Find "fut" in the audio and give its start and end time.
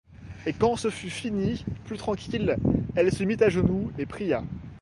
0.89-1.11